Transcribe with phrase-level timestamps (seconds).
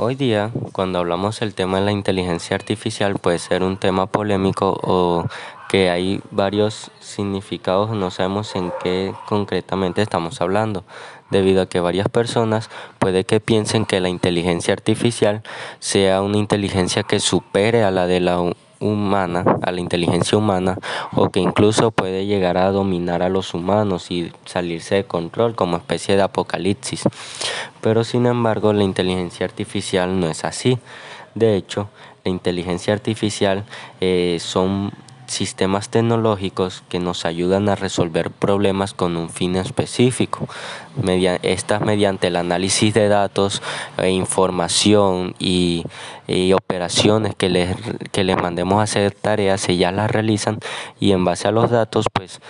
[0.00, 4.78] Hoy día, cuando hablamos del tema de la inteligencia artificial, puede ser un tema polémico
[4.80, 5.26] o
[5.68, 10.84] que hay varios significados, no sabemos en qué concretamente estamos hablando,
[11.32, 15.42] debido a que varias personas puede que piensen que la inteligencia artificial
[15.80, 18.40] sea una inteligencia que supere a la de la
[18.80, 20.78] humana, a la inteligencia humana,
[21.12, 25.76] o que incluso puede llegar a dominar a los humanos y salirse de control como
[25.76, 27.02] especie de apocalipsis.
[27.80, 30.78] Pero sin embargo, la inteligencia artificial no es así.
[31.34, 31.88] De hecho,
[32.24, 33.64] la inteligencia artificial
[34.00, 34.92] eh, son
[35.28, 40.48] sistemas tecnológicos que nos ayudan a resolver problemas con un fin específico.
[41.42, 43.62] estas mediante el análisis de datos,
[43.98, 45.84] e información y,
[46.54, 47.76] operaciones que les,
[48.12, 50.58] que les mandemos a hacer tareas, ellas las realizan
[51.00, 52.40] y en base a los datos pues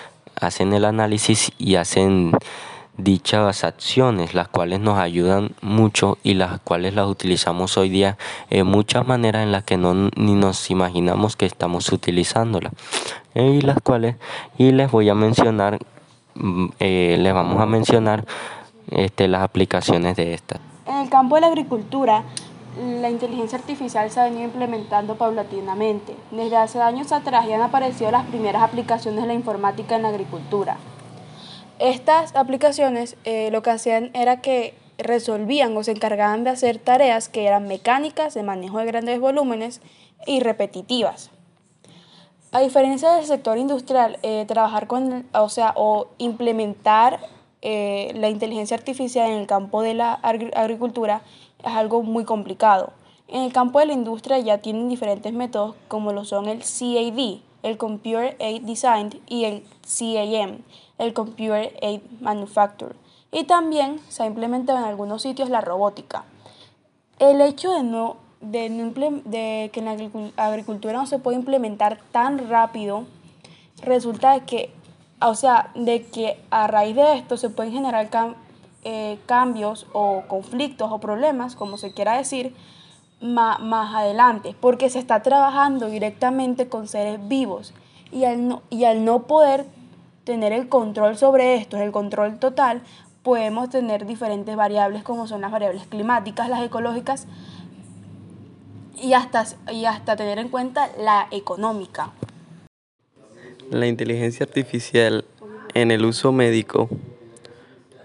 [0.41, 2.33] hacen el análisis y hacen
[2.99, 8.19] dichas acciones, las cuales nos ayudan mucho y las cuales las utilizamos hoy día
[8.51, 12.73] en muchas maneras en las que no ni nos imaginamos que estamos utilizándolas.
[13.35, 14.17] Y las cuales,
[14.59, 15.79] y les voy a mencionar,
[16.35, 18.27] mm, eh, les vamos a mencionar
[18.91, 20.61] este, las aplicaciones de estas.
[20.87, 22.25] En el campo de la agricultura,
[23.01, 26.17] la inteligencia artificial se ha venido implementando paulatinamente.
[26.31, 30.09] Desde hace años atrás ya han aparecido las primeras aplicaciones de la informática en la
[30.09, 30.77] agricultura.
[31.79, 37.29] Estas aplicaciones eh, lo que hacían era que resolvían o se encargaban de hacer tareas
[37.29, 39.81] que eran mecánicas, de manejo de grandes volúmenes
[40.27, 41.31] y repetitivas.
[42.51, 47.21] A diferencia del sector industrial, eh, trabajar con, o sea, o implementar
[47.63, 51.23] eh, la inteligencia artificial en el campo de la agricultura
[51.59, 52.93] es algo muy complicado.
[53.29, 57.41] En el campo de la industria ya tienen diferentes métodos como lo son el CAD,
[57.63, 60.63] el Computer Aid Design y el CAM,
[60.99, 62.95] el Computer Aid Manufacture.
[63.31, 66.25] Y también se ha implementado en algunos sitios la robótica.
[67.19, 68.69] El hecho de, no, de,
[69.25, 73.07] de que en la agricultura no se puede implementar tan rápido
[73.83, 74.73] resulta de que,
[75.21, 78.09] o sea, de que a raíz de esto se pueden generar
[78.85, 82.55] eh, cambios o conflictos o problemas, como se quiera decir,
[83.21, 87.75] más adelante, porque se está trabajando directamente con seres vivos
[88.13, 89.67] y al no, y al no poder
[90.29, 92.83] tener el control sobre esto, el control total,
[93.23, 97.27] podemos tener diferentes variables como son las variables climáticas, las ecológicas
[99.03, 102.13] y hasta, y hasta tener en cuenta la económica.
[103.71, 105.25] La inteligencia artificial
[105.73, 106.91] en el uso médico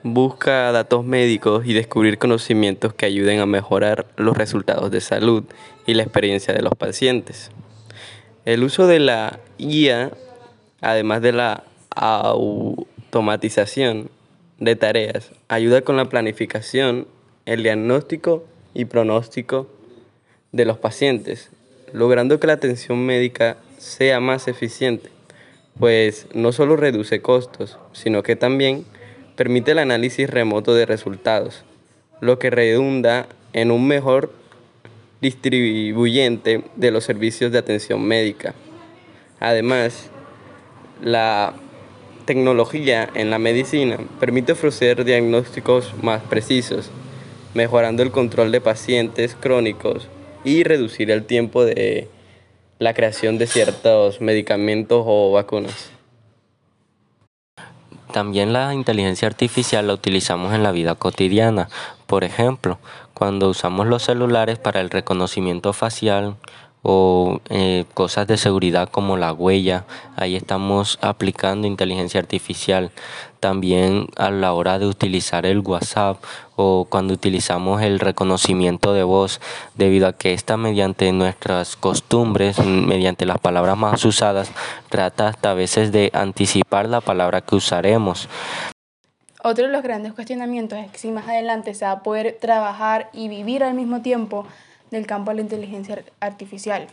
[0.04, 5.44] busca datos médicos y descubrir conocimientos que ayuden a mejorar los resultados de salud
[5.86, 7.52] y la experiencia de los pacientes.
[8.46, 10.12] El uso de la IA,
[10.80, 14.10] además de la automatización
[14.60, 17.08] de tareas, ayuda con la planificación,
[17.46, 19.68] el diagnóstico y pronóstico
[20.52, 21.50] de los pacientes,
[21.92, 25.10] logrando que la atención médica sea más eficiente,
[25.80, 28.86] pues no solo reduce costos, sino que también
[29.36, 31.64] permite el análisis remoto de resultados,
[32.22, 34.32] lo que redunda en un mejor
[35.22, 38.54] distribuyente de los servicios de atención médica.
[39.40, 40.10] Además,
[41.02, 41.54] la
[42.26, 46.90] tecnología en la medicina permite ofrecer diagnósticos más precisos,
[47.54, 50.08] mejorando el control de pacientes crónicos
[50.44, 52.10] y reducir el tiempo de
[52.80, 55.92] la creación de ciertos medicamentos o vacunas.
[58.12, 61.70] También la inteligencia artificial la utilizamos en la vida cotidiana.
[62.06, 62.78] Por ejemplo,
[63.16, 66.36] cuando usamos los celulares para el reconocimiento facial
[66.84, 69.86] o eh, cosas de seguridad como la huella,
[70.18, 72.92] ahí estamos aplicando inteligencia artificial.
[73.40, 76.22] También a la hora de utilizar el WhatsApp
[76.56, 79.40] o cuando utilizamos el reconocimiento de voz,
[79.76, 84.52] debido a que esta mediante nuestras costumbres, mediante las palabras más usadas,
[84.90, 88.28] trata hasta a veces de anticipar la palabra que usaremos.
[89.42, 93.10] Otro de los grandes cuestionamientos es que si más adelante se va a poder trabajar
[93.12, 94.46] y vivir al mismo tiempo
[94.94, 96.88] del campo de la inteligencia artificial.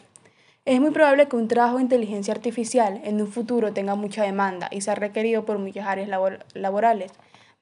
[0.64, 4.68] Es muy probable que un trabajo de inteligencia artificial en un futuro tenga mucha demanda
[4.70, 6.08] y sea requerido por muchas áreas
[6.54, 7.12] laborales,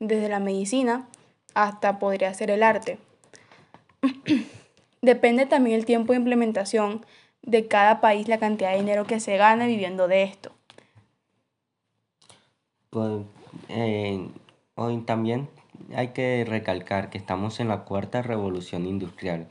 [0.01, 1.09] desde la medicina
[1.55, 2.99] hasta podría ser el arte.
[5.03, 7.05] Depende también el tiempo de implementación
[7.43, 10.53] de cada país, la cantidad de dinero que se gana viviendo de esto.
[12.91, 13.23] Pues,
[14.75, 15.49] hoy también
[15.95, 19.49] hay que recalcar que estamos en la cuarta revolución industrial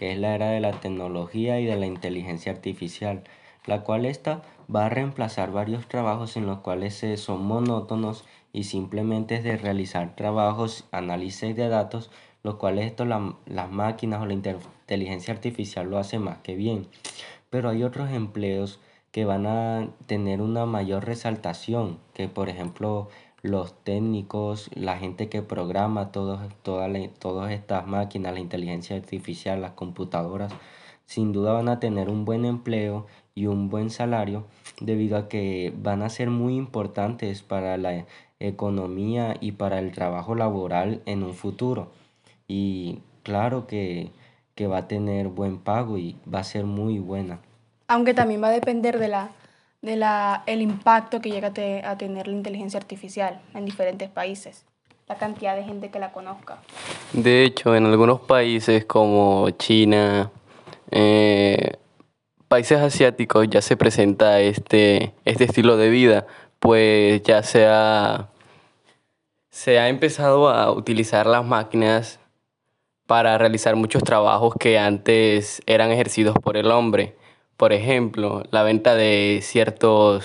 [0.00, 3.22] que es la era de la tecnología y de la inteligencia artificial,
[3.66, 4.40] la cual esta
[4.74, 10.16] va a reemplazar varios trabajos en los cuales son monótonos y simplemente es de realizar
[10.16, 12.10] trabajos, análisis de datos,
[12.42, 16.86] los cuales esto las máquinas o la inteligencia artificial lo hace más que bien.
[17.50, 18.80] Pero hay otros empleos
[19.12, 23.10] que van a tener una mayor resaltación, que por ejemplo
[23.42, 30.52] los técnicos, la gente que programa todos, todas estas máquinas, la inteligencia artificial, las computadoras,
[31.06, 34.44] sin duda van a tener un buen empleo y un buen salario
[34.80, 38.06] debido a que van a ser muy importantes para la
[38.38, 41.90] economía y para el trabajo laboral en un futuro.
[42.48, 44.10] Y claro que,
[44.54, 47.40] que va a tener buen pago y va a ser muy buena.
[47.88, 49.30] Aunque también va a depender de la
[49.82, 54.64] de la, el impacto que llega a, tener la inteligencia artificial en diferentes países,
[55.08, 56.58] la cantidad de gente que la conozca.
[57.12, 60.30] De hecho, en algunos países como China,
[60.90, 61.76] eh,
[62.48, 66.26] países asiáticos ya se presenta este, este estilo de vida,
[66.58, 68.28] pues ya se ha,
[69.48, 72.20] se ha empezado a utilizar las máquinas
[73.06, 77.16] para realizar muchos trabajos que antes eran ejercidos por el hombre
[77.60, 80.24] por ejemplo, la venta de ciertos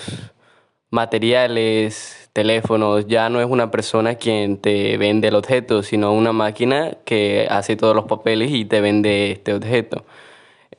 [0.88, 6.96] materiales, teléfonos, ya no es una persona quien te vende el objeto, sino una máquina
[7.04, 10.06] que hace todos los papeles y te vende este objeto.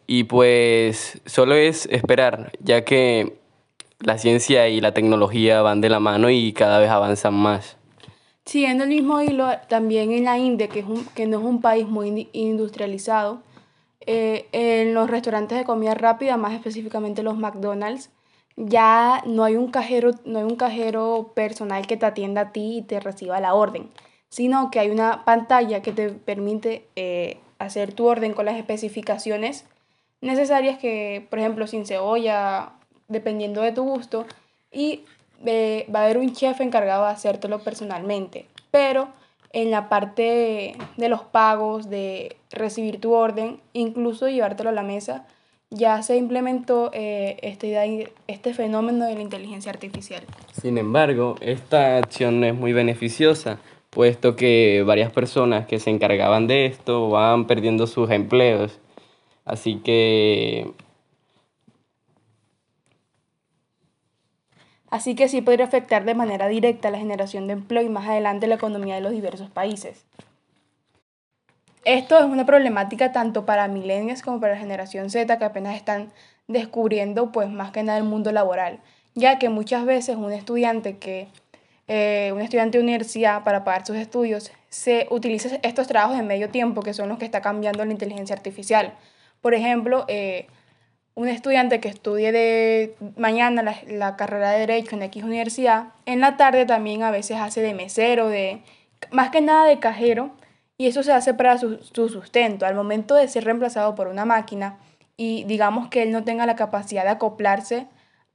[0.07, 3.37] Y pues solo es esperar, ya que
[3.99, 7.77] la ciencia y la tecnología van de la mano y cada vez avanzan más.
[8.45, 11.87] Siguiendo el mismo hilo, también en la India, que, es que no es un país
[11.87, 13.43] muy industrializado,
[14.07, 18.09] eh, en los restaurantes de comida rápida, más específicamente los McDonald's,
[18.55, 22.77] ya no hay un cajero, no hay un cajero personal que te atienda a ti
[22.77, 23.89] y te reciba la orden,
[24.29, 29.65] sino que hay una pantalla que te permite eh, hacer tu orden con las especificaciones
[30.21, 32.71] necesarias que, por ejemplo, sin cebolla,
[33.09, 34.25] dependiendo de tu gusto,
[34.71, 35.03] y
[35.45, 38.47] eh, va a haber un chef encargado de hacértelo personalmente.
[38.71, 39.09] Pero
[39.53, 45.25] en la parte de los pagos, de recibir tu orden, incluso llevártelo a la mesa,
[45.69, 50.23] ya se implementó eh, este, este fenómeno de la inteligencia artificial.
[50.53, 53.59] Sin embargo, esta acción no es muy beneficiosa,
[53.89, 58.79] puesto que varias personas que se encargaban de esto van perdiendo sus empleos.
[59.43, 60.71] Así que
[64.97, 68.47] Así que sí podría afectar de manera directa la generación de empleo y más adelante
[68.47, 70.05] la economía de los diversos países.
[71.85, 76.11] Esto es una problemática tanto para millennials como para la generación Z que apenas están
[76.47, 78.79] descubriendo pues más que nada el mundo laboral,
[79.13, 81.27] ya que muchas veces un estudiante que
[81.87, 86.49] eh, un estudiante de universidad para pagar sus estudios se utiliza estos trabajos de medio
[86.49, 88.95] tiempo que son los que está cambiando la inteligencia artificial.
[89.41, 90.47] Por ejemplo, eh,
[91.17, 96.37] un estudiante que estudie de mañana la, carrera de Derecho en X universidad, en la
[96.37, 98.61] tarde también a veces hace de mesero, de
[99.09, 100.29] más que nada de cajero,
[100.77, 102.67] y eso se hace para su, sustento.
[102.67, 104.77] Al momento de ser reemplazado por una máquina
[105.17, 107.87] y digamos que él no tenga la capacidad de acoplarse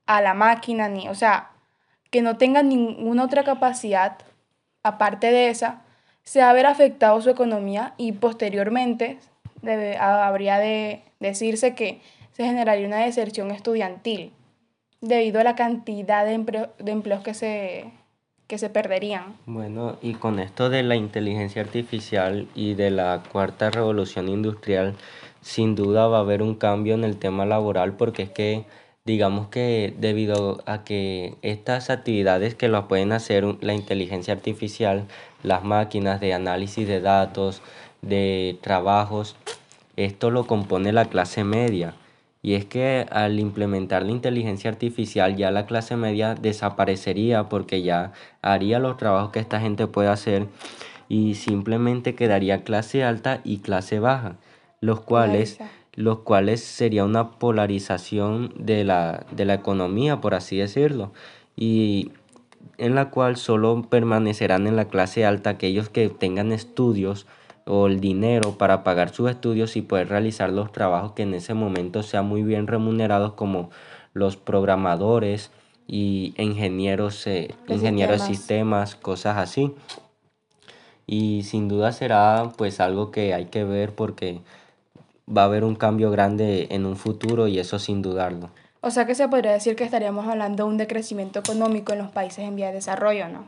[0.06, 1.50] a la máquina, ni, o sea,
[2.11, 4.19] que no tenga ninguna otra capacidad
[4.82, 5.82] aparte de esa,
[6.25, 9.20] se va a ver afectado su economía y posteriormente
[10.00, 12.00] habría de decirse que
[12.32, 14.32] se generaría una deserción estudiantil
[15.00, 17.90] debido a la cantidad de, empleos que se,
[18.46, 19.37] que se perderían.
[19.46, 24.94] Bueno, y con esto de la inteligencia artificial y de la cuarta revolución industrial,
[25.40, 28.64] sin duda va a haber un cambio en el tema laboral porque es que
[29.04, 35.06] digamos que debido a que estas actividades que lo pueden hacer la inteligencia artificial,
[35.42, 37.62] las máquinas de análisis de datos,
[38.00, 39.35] de trabajos,
[39.97, 41.95] esto lo compone la clase media.
[42.42, 48.12] Y es que al implementar la inteligencia artificial ya la clase media desaparecería porque ya
[48.42, 50.49] haría los trabajos que esta gente puede hacer
[51.08, 54.37] y simplemente quedaría clase alta y clase baja,
[54.80, 55.58] los cuales,
[55.94, 61.12] los cuales sería una polarización de la, de la economía, por así decirlo,
[61.54, 62.12] y
[62.78, 67.26] en la cual solo permanecerán en la clase alta aquellos que tengan estudios
[67.66, 71.54] o el dinero para pagar sus estudios y poder realizar los trabajos que en ese
[71.54, 73.71] momento sean muy bien remunerados como
[74.14, 75.50] los programadores
[75.87, 79.75] y ingenieros, eh, ingenieros de sistemas, cosas así.
[81.07, 84.40] Y sin duda será pues algo que hay que ver porque
[85.28, 88.50] va a haber un cambio grande en un futuro y eso sin dudarlo.
[88.81, 92.11] O sea que se podría decir que estaríamos hablando de un decrecimiento económico en los
[92.11, 93.45] países en vía de desarrollo, ¿no?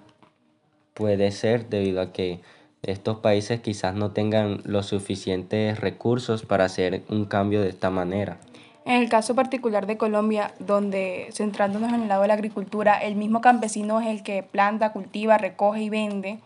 [0.95, 2.41] Puede ser debido a que
[2.87, 8.39] estos países quizás no tengan los suficientes recursos para hacer un cambio de esta manera.
[8.85, 13.17] En el caso particular de Colombia, donde centrándonos en el lado de la agricultura, el
[13.17, 16.39] mismo campesino es el que planta, cultiva, recoge y vende.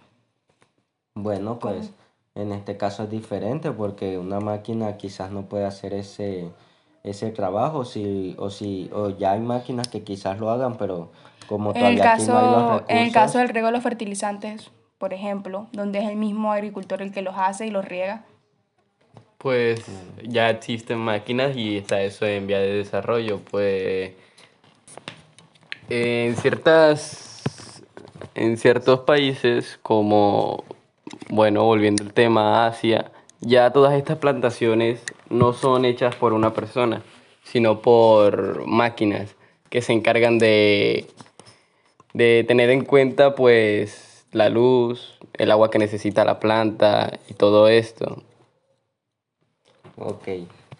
[1.14, 1.90] Bueno, pues
[2.36, 6.48] en este caso es diferente porque una máquina quizás no puede hacer ese,
[7.02, 11.10] ese trabajo si, o si o ya hay máquinas que quizás lo hagan, pero
[11.48, 13.82] como en el caso, no hay los recursos, En el caso del riego de los
[13.82, 18.24] fertilizantes, por ejemplo, donde es el mismo agricultor el que los hace y los riega.
[19.38, 19.84] Pues
[20.22, 23.40] ya existen máquinas y está eso en vía de desarrollo.
[23.50, 24.12] Pues
[25.88, 27.82] en ciertas
[28.34, 30.64] en ciertos países como
[31.30, 35.00] bueno, volviendo al tema Asia, ya todas estas plantaciones
[35.30, 37.02] no son hechas por una persona,
[37.44, 39.36] sino por máquinas
[39.70, 41.06] que se encargan de,
[42.14, 47.68] de tener en cuenta pues la luz, el agua que necesita la planta y todo
[47.68, 48.22] esto.
[49.96, 50.28] Ok,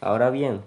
[0.00, 0.61] ahora bien,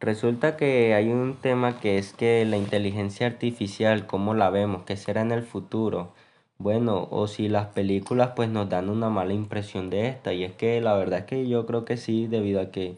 [0.00, 4.84] resulta que hay un tema que es que la inteligencia artificial, ¿cómo la vemos?
[4.84, 6.12] ¿Qué será en el futuro?
[6.58, 10.52] Bueno, o si las películas pues nos dan una mala impresión de esta, y es
[10.52, 12.96] que la verdad es que yo creo que sí, debido a que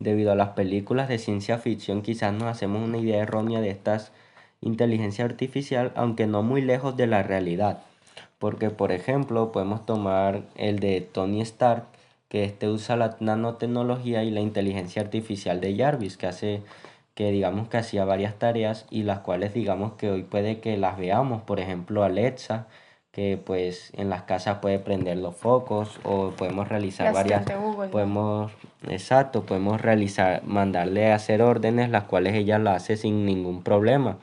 [0.00, 4.12] debido a las películas de ciencia ficción quizás nos hacemos una idea errónea de estas
[4.60, 7.82] inteligencia artificial, aunque no muy lejos de la realidad.
[8.38, 11.84] Porque por ejemplo, podemos tomar el de Tony Stark,
[12.28, 16.62] que este usa la nanotecnología y la inteligencia artificial de Jarvis, que hace
[17.18, 20.96] que digamos que hacía varias tareas y las cuales digamos que hoy puede que las
[20.96, 22.68] veamos, por ejemplo Alexa,
[23.10, 27.42] que pues en las casas puede prender los focos o podemos realizar varias
[27.90, 28.52] podemos
[28.86, 34.18] exacto podemos realizar mandarle a hacer órdenes las cuales ella la hace sin ningún problema.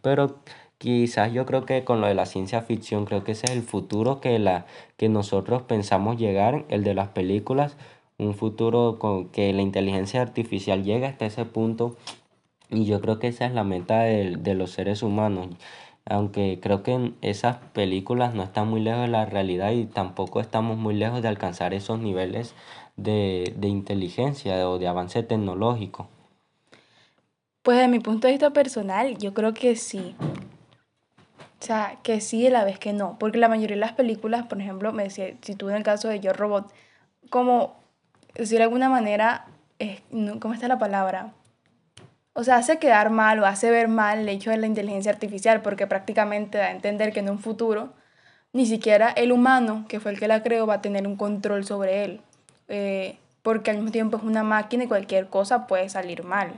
[0.00, 0.36] Pero
[0.78, 3.62] quizás yo creo que con lo de la ciencia ficción creo que ese es el
[3.62, 4.66] futuro que la
[4.96, 7.76] que nosotros pensamos llegar el de las películas
[8.16, 11.96] un futuro con que la inteligencia artificial llegue hasta ese punto
[12.70, 15.48] y yo creo que esa es la meta de, de los seres humanos
[16.08, 20.78] aunque creo que esas películas no están muy lejos de la realidad y tampoco estamos
[20.78, 22.54] muy lejos de alcanzar esos niveles
[22.96, 26.08] de, de inteligencia o de avance tecnológico.
[27.62, 30.14] Pues de mi punto de vista personal, yo creo que sí.
[31.60, 33.18] O sea, que sí y la vez que no.
[33.18, 36.08] Porque la mayoría de las películas, por ejemplo, me decía, si tú en el caso
[36.08, 36.72] de Yo Robot,
[37.30, 37.76] como,
[38.34, 39.46] decir de alguna manera,
[40.40, 41.32] ¿cómo está la palabra?
[42.38, 45.60] o sea, hace quedar mal o hace ver mal el hecho de la inteligencia artificial
[45.60, 47.88] porque prácticamente da a entender que en un futuro
[48.52, 51.64] ni siquiera el humano, que fue el que la creó, va a tener un control
[51.64, 52.20] sobre él.
[52.68, 56.52] Eh, porque al mismo tiempo es una máquina y cualquier cosa puede salir mal.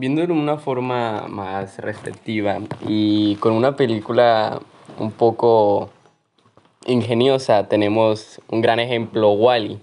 [0.00, 4.58] Viendo de una forma más restrictiva y con una película
[4.98, 5.90] un poco
[6.86, 9.78] ingeniosa, tenemos un gran ejemplo, Wally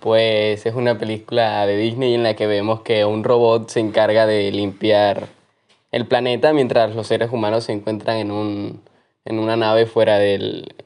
[0.00, 4.24] pues es una película de Disney en la que vemos que un robot se encarga
[4.24, 5.28] de limpiar
[5.92, 8.80] el planeta mientras los seres humanos se encuentran en, un,
[9.26, 10.76] en una nave fuera del,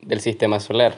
[0.00, 0.96] del sistema solar.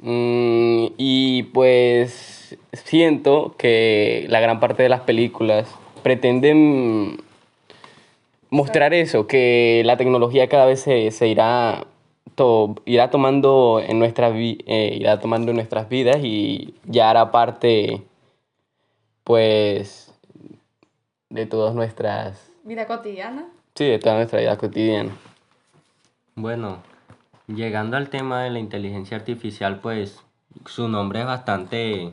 [0.00, 5.68] Mm, y pues siento que la gran parte de las películas
[5.98, 7.18] pretenden
[8.50, 11.86] mostrar eso, que la tecnología cada vez se, se irá
[12.84, 18.02] irá tomando en nuestras eh, irá tomando en nuestras vidas y ya hará parte
[19.24, 20.14] pues
[21.30, 23.48] de todas nuestras vida cotidiana.
[23.74, 25.10] Sí de toda nuestra vida cotidiana.
[26.36, 26.78] Bueno
[27.48, 30.20] llegando al tema de la inteligencia artificial pues
[30.66, 32.12] su nombre es bastante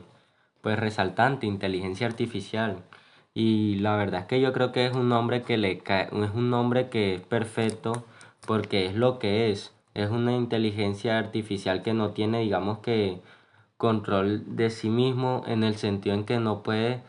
[0.60, 2.78] pues resaltante inteligencia artificial
[3.36, 6.30] y la verdad es que yo creo que es un nombre que le cae, es
[6.34, 8.06] un nombre que es perfecto
[8.46, 9.74] porque es lo que es.
[9.94, 13.20] Es una inteligencia artificial que no tiene, digamos que,
[13.76, 17.02] control de sí mismo en el sentido en que no puede,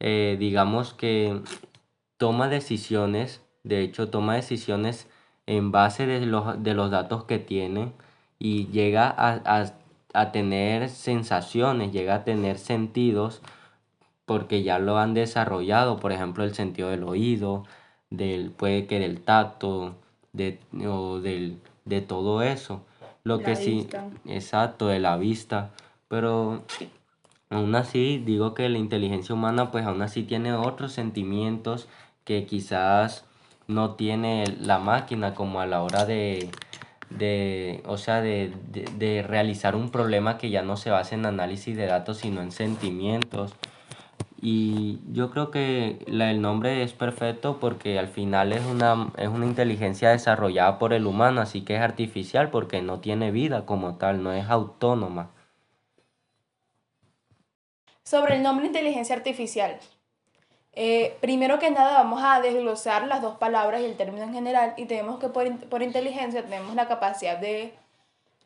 [0.00, 1.42] eh, digamos que
[2.16, 5.10] toma decisiones, de hecho toma decisiones
[5.46, 7.92] en base de los, de los datos que tiene
[8.38, 9.66] y llega a,
[10.14, 13.42] a tener sensaciones, llega a tener sentidos
[14.26, 17.64] porque ya lo han desarrollado, por ejemplo el sentido del oído,
[18.10, 19.94] del, puede que del tacto,
[20.32, 22.82] de, o del de todo eso.
[23.24, 23.88] Lo que sí,
[24.26, 25.70] exacto, de la vista.
[26.08, 26.62] Pero
[27.48, 31.88] aún así digo que la inteligencia humana pues aún así tiene otros sentimientos
[32.24, 33.24] que quizás
[33.68, 36.50] no tiene la máquina como a la hora de,
[37.10, 41.76] de o sea, de, de realizar un problema que ya no se basa en análisis
[41.76, 43.54] de datos sino en sentimientos
[44.40, 49.46] y yo creo que el nombre es perfecto porque al final es una, es una
[49.46, 54.22] inteligencia desarrollada por el humano, así que es artificial porque no tiene vida como tal,
[54.22, 55.30] no es autónoma.
[58.04, 59.78] Sobre el nombre inteligencia artificial.
[60.74, 64.74] Eh, primero que nada vamos a desglosar las dos palabras y el término en general
[64.76, 67.72] y tenemos que por, por inteligencia tenemos la capacidad de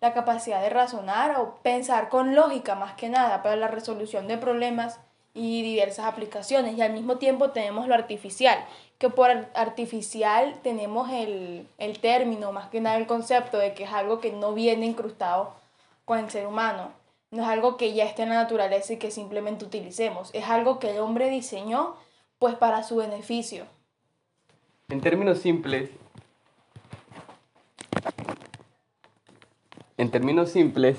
[0.00, 4.38] la capacidad de razonar o pensar con lógica más que nada para la resolución de
[4.38, 5.00] problemas
[5.34, 6.76] y diversas aplicaciones.
[6.76, 8.58] Y al mismo tiempo tenemos lo artificial,
[8.98, 13.92] que por artificial tenemos el, el término, más que nada el concepto de que es
[13.92, 15.54] algo que no viene incrustado
[16.04, 16.92] con el ser humano.
[17.30, 20.30] No es algo que ya esté en la naturaleza y que simplemente utilicemos.
[20.32, 21.94] Es algo que el hombre diseñó
[22.38, 23.66] pues para su beneficio.
[24.88, 25.90] En términos simples,
[30.00, 30.96] En términos simples,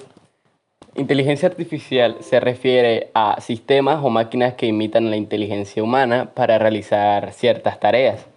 [1.02, 7.34] inteligencia artificial se refiere a sistemas o máquinas que imitan la inteligencia humana para realizar
[7.34, 8.28] ciertas tareas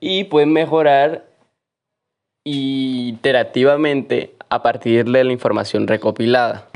[0.00, 1.26] y pueden mejorar
[2.44, 6.68] iterativamente a partir de la información recopilada.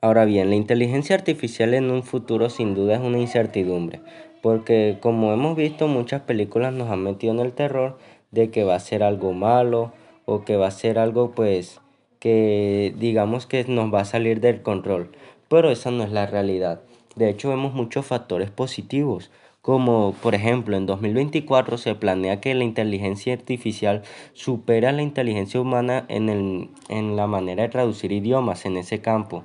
[0.00, 4.00] Ahora bien, la inteligencia artificial en un futuro sin duda es una incertidumbre,
[4.42, 7.98] porque como hemos visto muchas películas nos han metido en el terror
[8.30, 9.92] de que va a ser algo malo
[10.24, 11.80] o que va a ser algo pues
[12.18, 15.10] que digamos que nos va a salir del control,
[15.48, 16.80] pero esa no es la realidad.
[17.16, 19.30] De hecho, vemos muchos factores positivos,
[19.62, 25.60] como por ejemplo en 2024 se planea que la inteligencia artificial supera a la inteligencia
[25.60, 29.44] humana en, el, en la manera de traducir idiomas en ese campo,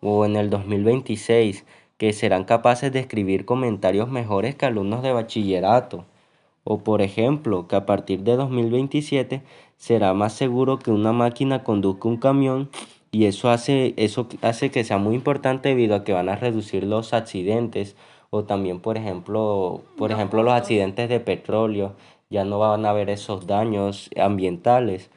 [0.00, 1.64] o en el 2026
[1.98, 6.06] que serán capaces de escribir comentarios mejores que alumnos de bachillerato.
[6.64, 9.42] O por ejemplo, que a partir de 2027
[9.80, 12.68] será más seguro que una máquina conduzca un camión
[13.10, 16.84] y eso hace, eso hace que sea muy importante debido a que van a reducir
[16.84, 17.96] los accidentes
[18.28, 21.94] o también por ejemplo, por ejemplo los accidentes de petróleo,
[22.28, 25.08] ya no van a haber esos daños ambientales.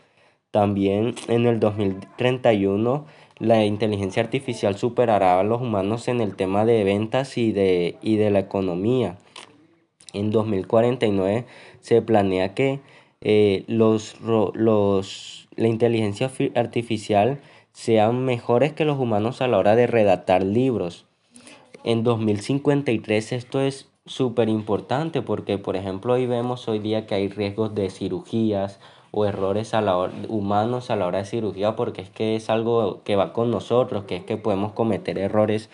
[0.50, 3.06] También en el 2031
[3.40, 8.16] la inteligencia artificial superará a los humanos en el tema de ventas y de, y
[8.16, 9.18] de la economía.
[10.14, 11.46] En 2049
[11.82, 12.80] se planea que
[13.26, 17.40] eh, los, los, la inteligencia artificial
[17.72, 21.06] sean mejores que los humanos a la hora de redactar libros.
[21.86, 27.30] En 2053 esto es súper importante porque, por ejemplo, hoy vemos hoy día que hay
[27.30, 28.80] riesgos de cirugías
[29.12, 33.04] o errores a la humanos a la hora de cirugía porque es que es algo
[33.04, 35.70] que va con nosotros, que es que podemos cometer errores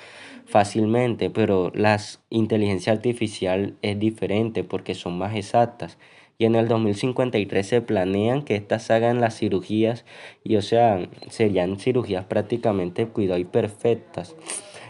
[0.45, 5.97] fácilmente, pero la inteligencia artificial es diferente porque son más exactas
[6.39, 10.05] y en el 2053 se planean que estas hagan las cirugías
[10.41, 14.37] y o sea, serían cirugías prácticamente cuidado y perfectas.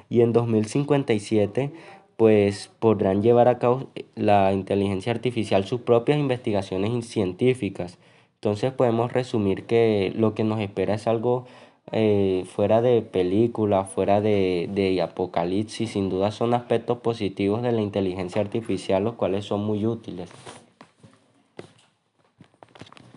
[0.10, 1.72] Y en 2057
[2.18, 7.98] pues podrán llevar a cabo la inteligencia artificial sus propias investigaciones científicas.
[8.36, 11.46] Entonces podemos resumir que lo que nos espera es algo
[11.92, 17.82] eh, fuera de película, fuera de, de apocalipsis, sin duda son aspectos positivos de la
[17.82, 20.30] inteligencia artificial, los cuales son muy útiles.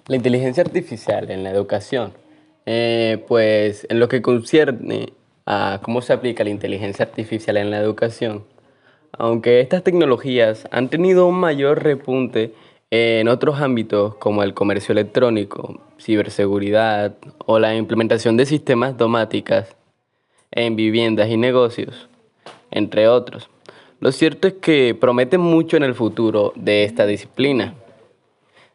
[0.09, 2.13] La inteligencia artificial en la educación,
[2.67, 5.13] eh, pues en lo que concierne
[5.47, 8.45] a cómo se aplica la inteligencia artificial en la educación,
[9.13, 12.53] aunque estas tecnologías han tenido un mayor repunte
[12.91, 17.15] en otros ámbitos como el comercio electrónico, ciberseguridad
[17.47, 19.77] o la implementación de sistemas domóticas
[20.51, 22.09] en viviendas y negocios,
[22.73, 23.49] entre otros.
[24.01, 27.75] Lo cierto es que prometen mucho en el futuro de esta disciplina.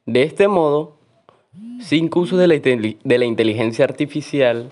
[0.05, 0.96] De este modo,
[1.79, 4.69] Cinco usos de la, de la inteligencia artificial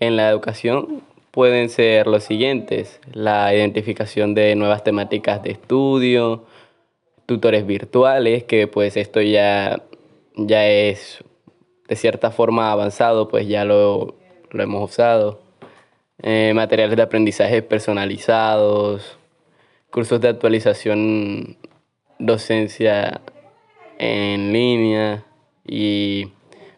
[0.00, 3.00] en la educación pueden ser los siguientes.
[3.12, 6.44] La identificación de nuevas temáticas de estudio,
[7.26, 9.82] tutores virtuales, que pues esto ya,
[10.36, 11.22] ya es
[11.88, 14.14] de cierta forma avanzado, pues ya lo,
[14.50, 15.40] lo hemos usado.
[16.22, 19.18] Eh, materiales de aprendizaje personalizados,
[19.90, 21.58] cursos de actualización,
[22.18, 23.20] docencia
[23.98, 25.24] en línea
[25.64, 26.32] y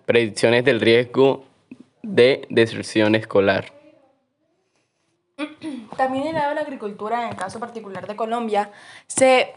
[0.05, 1.44] predicciones del riesgo
[2.03, 3.72] de deserción escolar.
[5.96, 8.70] También el lado de la agricultura, en el caso particular de Colombia,
[9.07, 9.53] se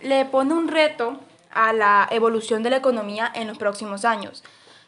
[0.00, 1.18] le pone un reto
[1.50, 4.44] a la evolución de la economía en los próximos años,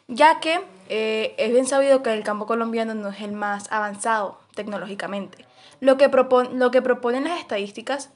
[0.07, 4.39] ya que eh, es bien sabido que el campo colombiano no es el más avanzado
[4.55, 5.45] tecnológicamente.
[5.81, 6.09] Lo que,
[6.53, 8.09] lo que proponen las estadísticas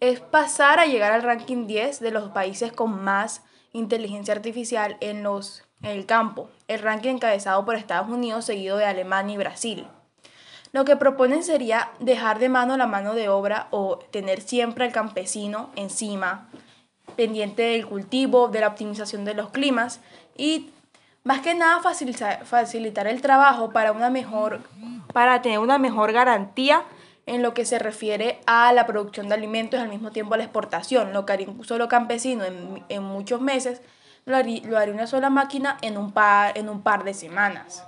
[0.00, 5.22] es pasar a llegar al ranking 10 de los países con más inteligencia artificial en,
[5.22, 9.86] los, el campo, el ranking encabezado por Estados Unidos seguido de Alemania y Brasil.
[10.72, 14.92] Lo que proponen sería dejar de mano la mano de obra o tener siempre al
[14.92, 16.48] campesino encima,
[17.14, 20.00] pendiente del cultivo, de la optimización de los climas
[20.36, 20.70] y
[21.24, 24.60] más que nada facilitar, facilitar el trabajo para, una mejor,
[25.12, 26.82] para tener una mejor garantía
[27.26, 30.36] en lo que se refiere a la producción de alimentos y al mismo tiempo a
[30.38, 31.12] la exportación.
[31.12, 33.82] Lo que haría un solo campesino en, en muchos meses,
[34.24, 37.84] lo haría, lo haría, una sola máquina en un, par, en un par de semanas.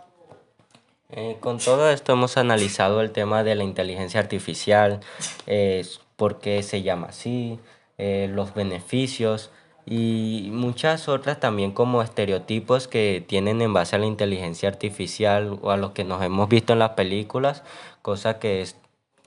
[1.11, 5.01] Eh, con todo esto hemos analizado el tema de la inteligencia artificial,
[5.47, 7.61] eh, por qué se llama así,
[7.99, 9.51] eh, los beneficios
[9.87, 15.71] y muchas otras también como estereotipos que tienen en base a la inteligencia artificial o
[15.71, 17.63] a los que nos hemos visto en las películas,
[18.03, 18.77] cosa que es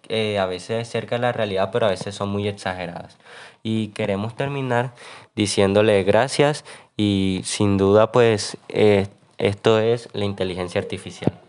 [0.10, 3.18] a veces cerca de la realidad, pero a veces son muy exageradas.
[3.64, 4.94] Y queremos terminar
[5.36, 6.66] diciéndole gracias
[6.96, 11.47] y sin duda pues esto es la inteligencia artificial.